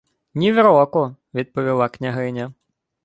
—Нівроку,— 0.33 1.15
відповіла 1.33 1.89
княгиня. 1.89 2.53